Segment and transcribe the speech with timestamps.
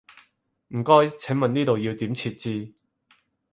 [0.69, 2.73] 唔該，請問呢個要點設置？